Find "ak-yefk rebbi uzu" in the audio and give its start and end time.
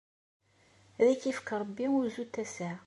1.13-2.23